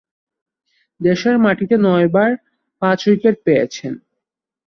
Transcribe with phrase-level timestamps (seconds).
[1.01, 2.31] দেশের মাটিতে নয়বার
[2.81, 3.93] পাঁচ-উইকেট পেয়েছেন।